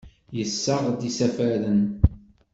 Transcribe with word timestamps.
Yessaɣ-d 0.37 1.01
isafaren. 1.09 1.83